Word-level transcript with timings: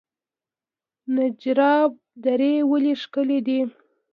نجراب 1.15 1.91
درې 2.25 2.53
ولې 2.69 2.93
ښکلې 3.01 3.39
دي؟ 3.47 3.59